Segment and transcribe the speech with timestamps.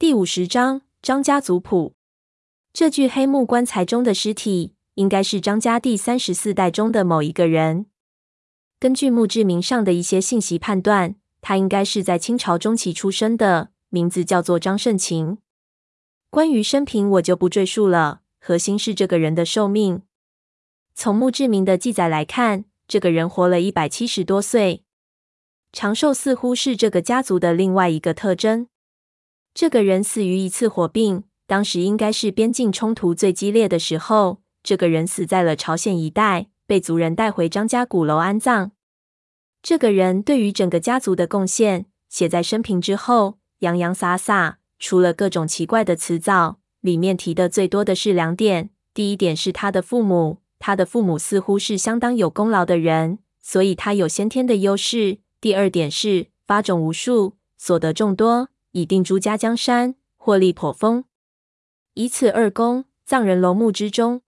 [0.00, 1.96] 第五十章张家族谱。
[2.72, 7.86] 这具黑木棺材中的尸体，应该是张家第三十四代中的某一个人。
[8.78, 15.38] 根据墓志铭上的一些信息判断，他应该是在清朝中期出生的，名字叫做张盛勤。
[16.30, 20.02] 关于生平，我就不赘述了，核心是这个人的寿命。
[20.94, 24.84] 从墓志铭的记载来看，这个人活了一百七十多岁，
[25.72, 28.68] 长寿似乎是这个家族的另外一个特征。
[29.60, 34.40] 这个人死于一次火并，当时应该是边境冲突最激烈的时候。
[34.62, 38.70] 这个人死在了朝鲜一带，被族人带回张家鼓楼安葬。
[39.60, 58.50] 这个人对于整个家族的贡献，写在生平之后，洋洋洒洒，除了各种奇怪的辞藻，里面提的最多的是两点：第一点是他的父母，他的父母似乎是相当有功劳的人，所以他有先天的优势；第二点是发种无数，所得众多。
[58.78, 61.04] 已定朱家江山，获利颇丰。
[61.94, 64.22] 以此二功，葬人楼墓之中。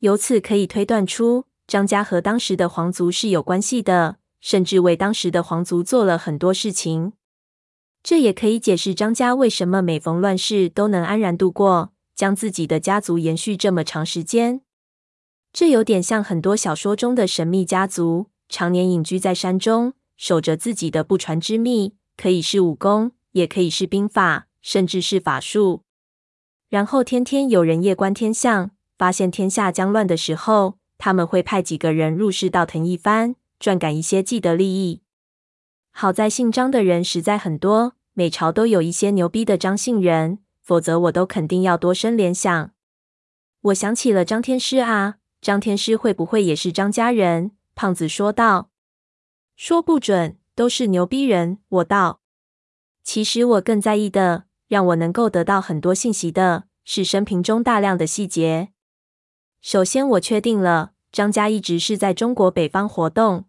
[0.00, 7.14] 由此可以推断出，张家和当时的皇族是有关系的，甚至为当时的皇族做了很多事情。
[8.02, 14.60] 这也可以解释张家为什么每逢乱世都能安然度过，将自己的家族延续这么长时间。
[15.50, 23.12] 这有点像很多小说中的神秘家族，常年隐居在山中，守着自己的不传之秘，可以是武功。
[23.32, 25.82] 也可以是兵法，甚至是法术。
[26.68, 35.02] 然后天天有人夜观天象，发现天下将乱的时候，他们会派几个人入室倒腾一番，赚赶一些既得利益。
[35.90, 42.70] 好在姓张的人实在很多，每朝都有一些牛逼的张姓人，否则我都肯定要多生联想。
[43.60, 47.50] 我想起了张天师啊，张天师会不会也是张家人？
[47.74, 48.70] 胖子说道。
[49.54, 51.58] 说不准，都是牛逼人。
[51.68, 52.21] 我道。
[53.02, 58.68] 其实我更在意的，让我能够得到很多信息的，是生平中大量的细节。
[59.60, 63.46] 首先，我确定了张家一直是在中国北方活动，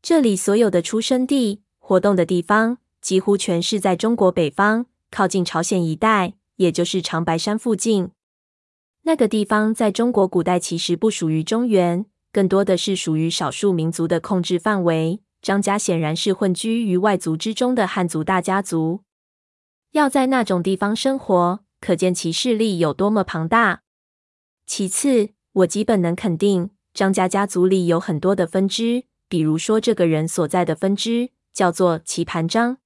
[0.00, 8.10] 这里所有的出生地、活动的地方，几乎全是在中国北方，靠近朝鲜一带，也就是长白山附近。
[9.02, 15.20] 那个地方在中国古代其实不属于中原，更多的是属于少数民族的控制范围。
[15.46, 19.04] 张家显然是混居于外族之中的汉族大家族，
[19.92, 23.82] 要在那种地方生活，可见其势力有多么庞大。
[24.66, 32.78] 其次，我基本能肯定，张家家族里有很多的分支，比如说这个人所在的分支叫做棋盘张。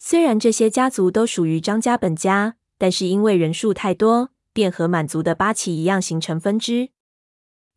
[0.00, 6.88] 虽然这些家族都属于张家本家，但是因为人数太多，便和满族的八旗一样形成分支。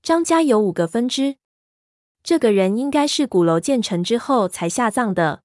[0.02, 1.36] 张家有五个分支。
[2.24, 5.42] 这个人应该是鼓楼建成之后才下葬的。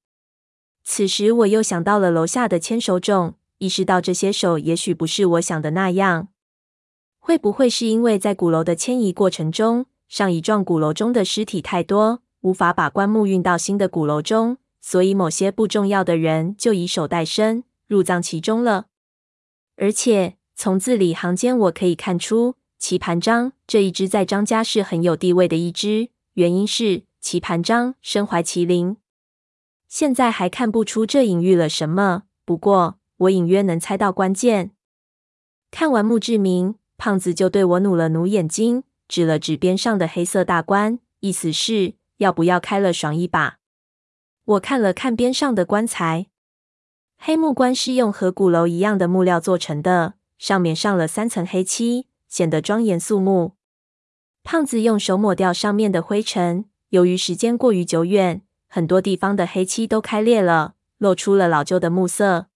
[0.85, 6.29] 此时我又想到了楼下的千手冢，意识到这些手也许不是我想的那样。
[7.19, 18.87] 会不会是因为在鼓楼的迁移过程中，上一幢鼓楼中的尸体太多，无法把棺木运到新的鼓楼中，所以某些不重要的人就以手代身入葬其中了？
[19.77, 26.11] 而且从字里行间，我可以看出棋盘张这一支在张家是很有地位的一支。
[26.37, 28.99] 原因是棋盘张身怀麒麟，
[29.89, 32.25] 现在还看不出这隐喻了什么。
[32.45, 34.73] 不过我隐约能猜到关键。
[35.71, 43.57] 看完墓志铭，胖子就对我努了努眼睛，指了指边上的黑色大棺，意思是要不要开了爽一把。
[44.45, 46.27] 我看了看边上的棺材，
[47.17, 53.56] 黑木棺是用和鼓楼一样的木料做成的，上面上了三层黑漆，显得庄严肃穆。
[54.47, 62.47] 胖子用手抹掉上面的灰尘，由于时间过于久远，很多地方的黑漆都开裂了，露出了老旧的木色。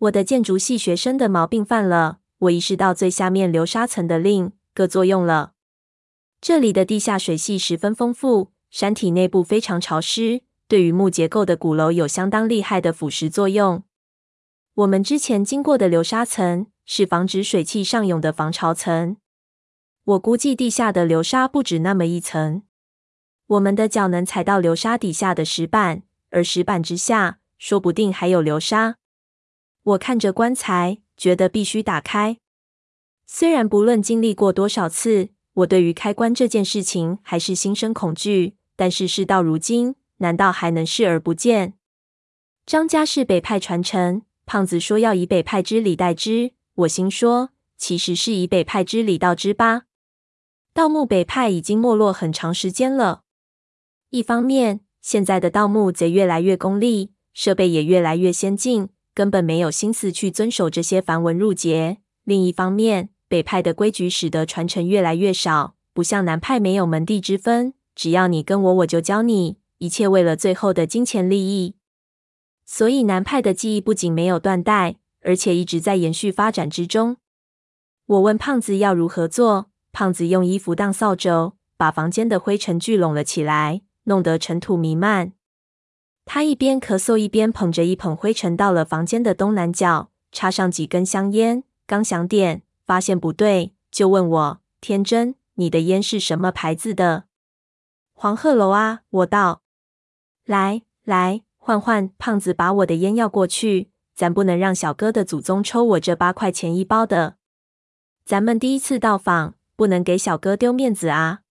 [0.00, 5.52] 我的建筑系学生的毛病犯了，我意识到最下面流沙层的另个作用了。
[6.42, 13.82] 这里的地下水系十分丰富，山体内部非常潮湿，对于木结构的鼓楼有相当厉害的腐蚀作用。
[14.74, 19.16] 我们之前经过的流沙层是防止水汽上涌的防潮层。
[20.08, 22.62] 我估计地下的流沙不止那么一层，
[23.46, 28.96] 我们的脚能踩到流沙底下的石板，而石板之下说不定还有流沙。
[29.82, 32.38] 我看着棺材，觉得必须打开。
[33.26, 41.74] 虽然不论经历过多少次，我对于开棺这件事情还是心生恐惧，但是事到如今，难道还能视而不见？
[42.64, 49.82] 张家是北派传承，胖子说要以北派之礼待之，我心说其实是以北派之礼道之吧。
[50.78, 53.22] 盗墓北派已经没落很长时间了。
[54.10, 61.98] 一方面，现在的盗墓贼越来越功利，设备也越来越先进，根本没有心思去遵守这些繁文缛节。
[62.22, 71.74] 另一方面，北派的规矩使得传承越来越少，不像南派没有门第之分，只要你跟我，我就教你，一切为了最后的金钱利益。
[72.64, 77.16] 所以南派的技艺不仅没有断代，而且一直在延续发展之中。
[78.06, 85.32] 我问胖子要如何做，胖子用衣服当扫帚，把房间的灰尘聚拢了起来，弄得尘土弥漫。
[86.24, 97.24] 他一边咳嗽一边捧着一捧灰尘到了房间的东南角，插上几根香烟，刚想点，发现不对，就问我：“天真，你的烟是什么牌子的
[98.12, 99.62] ？”“黄鹤楼啊。”我道。
[100.44, 107.36] “来来。”换换，胖子把我的烟要过去，咱不能让小哥的祖宗抽我这八块钱一包的。
[108.24, 111.42] 咱们第一次到访，不能给小哥丢面子啊！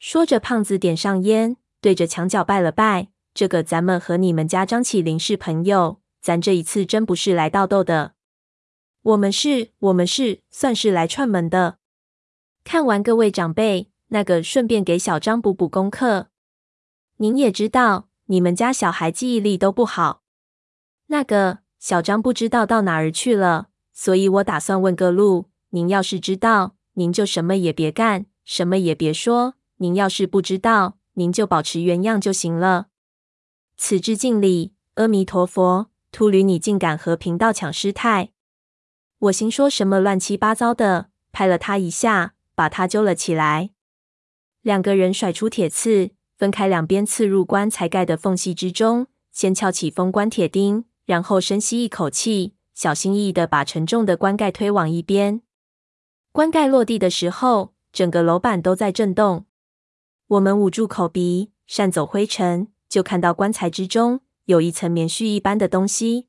[0.00, 3.10] 说着，胖子点上烟，对着墙角拜了拜。
[3.32, 8.14] 这个咱们和你们家张启林是朋友，咱这一次真不是来盗豆的。
[9.02, 11.78] 我们是，我们是，算是来串门的。
[12.64, 16.30] 看完各位长辈，那个顺便给小张补补功课。
[17.18, 18.08] 您也知道。
[18.28, 20.22] 你们家小孩记忆力都不好，
[21.06, 25.48] 那个小张不知道到哪儿去了，所以我打算问个路。
[25.70, 32.88] 您要是知道，您就什么也别干，什么也别说；您要是不知道，您就保持原样就行了。
[33.76, 38.30] 此致敬礼，阿弥陀佛，秃驴你竟敢和贫道抢师太！
[39.18, 43.70] 我心说什么乱七八糟的，拍了他一下，把他揪了起来。
[44.62, 46.10] 两个人甩出铁刺。
[46.38, 55.40] 分开两边，刺入棺材盖的缝隙之中，先撬起封棺铁钉，然后深吸一口气，小心翼翼的把沉重的棺盖推往一边。
[56.36, 59.46] 棺盖落地的时候，整个楼板都在震动。
[60.26, 66.28] 我们捂住口鼻，扇走灰尘，就看到棺材之中有一层棉絮一般的东西。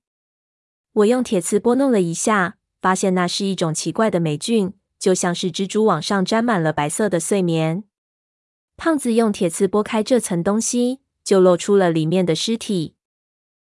[0.94, 7.84] 我用铁刺拨弄了一下，发现那是一种奇怪的霉菌，就像是蜘蛛网上沾满了白色的碎棉。
[8.78, 12.96] 胖子用铁刺拨开这层东西，就露出了里面的尸体。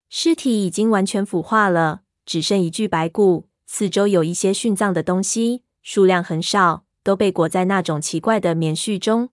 [0.08, 3.50] 尸体已经完全腐化了，只剩一具白骨。
[3.66, 9.30] 四周有一些殉葬的东西，数量很少，都被裹在那种奇怪的棉絮中。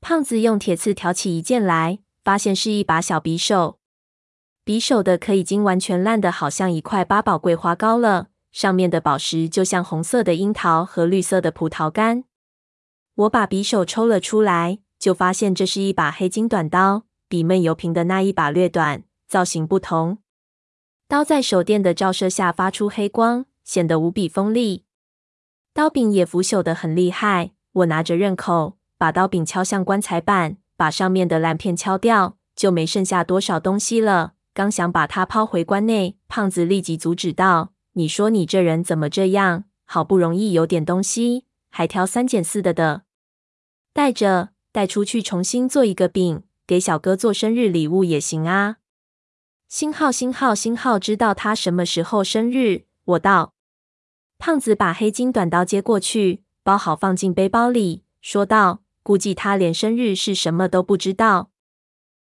[0.00, 3.78] 胖子用铁刺挑起一件来，发现是一把小匕首。
[4.64, 12.24] 匕首的壳已经完全烂得好像一块八宝桂花糕了，上面的宝石就像红色的樱桃和绿色的葡萄干。
[13.14, 20.18] 我把匕首抽了出来，就发现这是一把黑金短刀，比闷油瓶的那一把略短，造型不同。
[21.08, 24.85] 刀在手电的照射下发出黑光，显得无比锋利。
[25.76, 27.50] 刀柄也腐朽得很厉害。
[27.72, 34.32] 我拿着刃口，把刀柄敲向棺材板，把上面的烂片敲掉，就没剩下多少东西了。
[34.54, 39.64] 刚想把它抛回棺内，胖子立即阻止道：“你说你这人怎么这样？
[39.84, 43.02] 好不容易有点东西，还挑三拣四的的。”
[43.92, 48.78] 带着带出去，重新做一个饼，给小哥做生日礼物也行啊。
[49.68, 52.84] 星号星号星号，知道他什么时候生日？
[53.04, 53.52] 我道。
[54.38, 61.50] 胖子把黑金短刀接过去，包好放进背包里，说道：“估计他连生日是什么都不知道，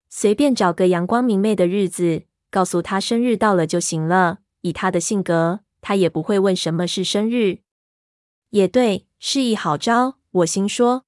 [0.09, 4.39] 随便找个阳光明媚的日子，告诉他生日到了就行了。
[4.62, 7.59] 以他的性格，他也不会问什么是生日。
[8.52, 11.04] 也对，是一好招。”我心说。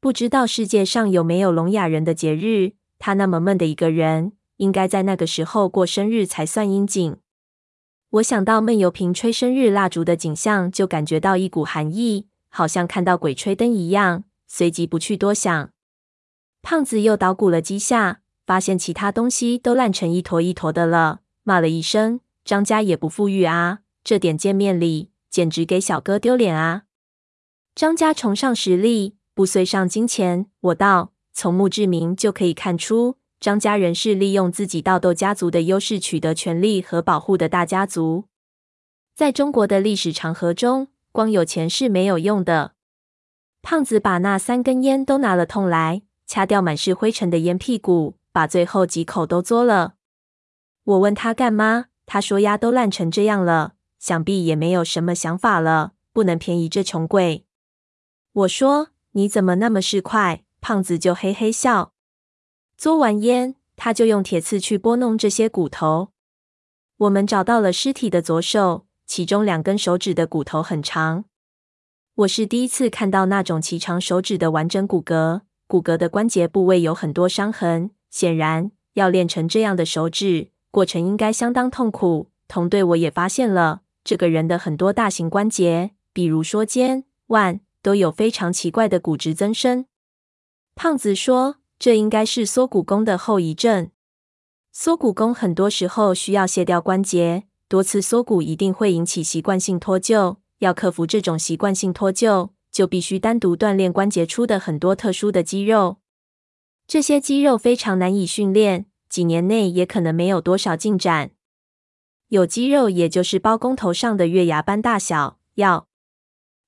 [0.00, 2.72] 不知道世界上有没有聋哑人的节日？
[2.98, 7.16] 他那么闷的一个人，应该在那个时候过生日才算应景。
[8.10, 14.24] 我想到闷油瓶吹生日蜡烛的景象，就感觉到一股寒意，好像看到鬼吹灯一样。
[14.46, 15.70] 随即不去多想。
[16.62, 26.84] 胖子又捣鼓了几下，发现其他东西都烂成一坨一坨的了，骂了一声：“张家也不富裕啊，这点见面礼，简直给小哥丢脸啊！”
[27.76, 29.16] 张家崇尚实力。
[29.34, 38.24] 不随上金钱，我道，从墓志铭就可以看出，张家人是利用自己盗豆家族的优势取得权力和保护的大家族。
[39.14, 42.72] 在中国的历史长河中，光有钱是没有用的。
[43.62, 49.94] 胖子把那三根烟都拿了痛来，掐掉满是灰尘的烟屁股，把最后几口都嘬了。
[50.84, 57.44] 我问他干嘛，他说鸭都烂成这样了，想必也没有什么想法了，不能便宜这穷鬼。
[58.32, 58.90] 我说。
[59.12, 60.42] 你怎么那么市侩？
[60.60, 61.92] 胖子就嘿嘿笑。
[62.80, 66.10] 嘬完烟，他就用铁刺去拨弄这些骨头。
[66.98, 71.24] 我们找到了尸体的左手，其中两根手指的骨头很长。
[72.14, 77.90] 我是第一次看到那种齐长手指的完整骨骼，骨骼的关节部位有很多伤痕。
[78.10, 82.30] 显然，要练成这样的手指，过程应该相当痛苦。
[82.46, 89.86] 同队我也发现了这个人的很多大型关节，比如说肩、腕，都有非常奇怪的骨质增生。
[90.76, 93.90] 胖子说：“这应该是缩骨弓的后遗症。
[94.72, 100.36] 缩骨弓很多时候需要卸掉关节，多次缩骨一定会引起习惯性脱臼。
[100.58, 105.98] 要克服这种习惯性脱臼，就必须单独锻炼关节出的很多特殊的肌肉。
[106.88, 111.30] 这些肌肉非常难以训练，几年内也可能没有多少进展。
[112.28, 115.86] 有肌肉，也就是包工头上的月牙般大小，要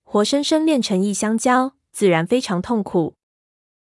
[0.04, 3.16] 活生生练成一香蕉，自然非常痛苦。”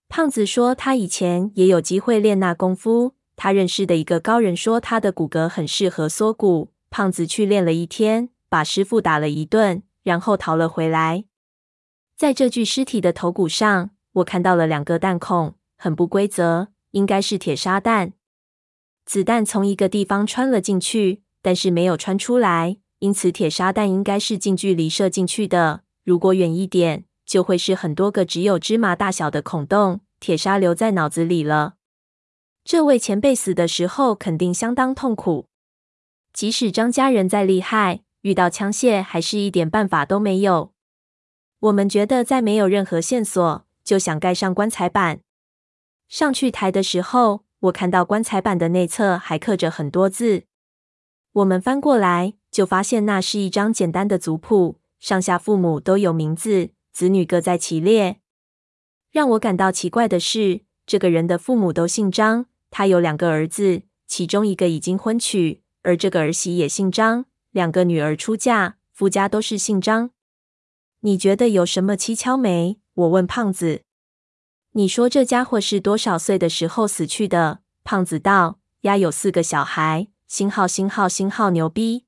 [0.08, 3.14] 胖子说：“他以前也有机会练那功夫。
[3.34, 6.70] 他认识的一个高人说，他的骨骼很适合缩骨。
[6.88, 11.24] 胖子去练了一天，把师傅打了一顿，然后逃了回来。
[12.16, 18.12] 在这具尸体的头骨上，我看到了两个弹孔，很不规则，应该是铁砂弹。
[19.04, 25.82] 子弹从一个地方穿了进去，但是没有穿出来，因此铁砂弹应该是近距离射进去的。
[26.04, 31.74] 如果远一点，”就会是很多个只有芝麻大小的孔洞，铁砂留在脑子里了。
[32.64, 35.48] 这位前辈死的时候肯定相当痛苦。
[36.32, 40.72] 即使张家人再厉害，遇到枪械还是一点办法都没有。
[41.60, 45.20] 我们觉得再没有任何线索，就想盖上棺材板。
[46.08, 50.44] 上去抬的时候，我看到棺材板的内侧还刻着很多字。
[51.32, 56.70] 我们翻过来，就发现那是一张简单的族谱，上下父母都有名字。
[56.96, 58.20] 子女各在其列。
[59.10, 70.08] 让我感到奇怪的是，这个人的父母都姓张，他有两个儿子，其中一个已经婚娶，而这个儿媳也姓张，两个女儿出嫁，夫家都是姓张。
[71.00, 72.78] 你觉得有什么蹊跷没？
[72.94, 73.82] 我问胖子。
[74.72, 77.58] 你说这家伙是多少岁的时候死去的？
[77.84, 82.06] 胖子道：丫有四个小孩，星号星号星号牛逼。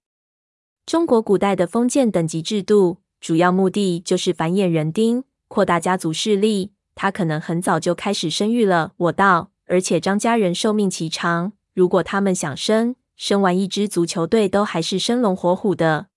[0.87, 3.03] 中国古代的封建等级制度。
[3.21, 6.73] 主要目的就是繁衍人丁，扩大家族势力。
[6.95, 8.93] 他可能很早就开始生育了。
[8.97, 16.09] 我道，而且张家人寿命奇长，如果他们想生，生完一支足球队都还是生龙活虎的。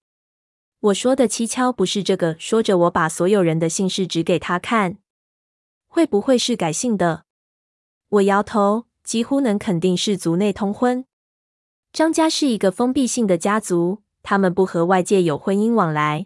[0.80, 2.36] 我说的蹊跷不是这个。
[2.40, 4.98] 说着，我把所有人的姓氏指给他看，
[5.88, 7.26] 会不会是改姓的？
[8.10, 11.06] 我摇头，几乎能肯定是族内通婚。
[11.94, 16.26] 张家是一个封闭性的家族，他们不和外界有婚姻往来。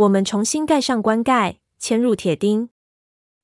[0.00, 2.70] 我们重新盖上棺盖，嵌入铁钉。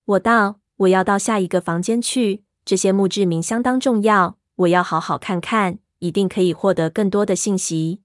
[0.07, 8.01] 我道：“我要到下一个房间去，这些墓志铭相当重要，我要好好看看，一定可以获得更多的信息。”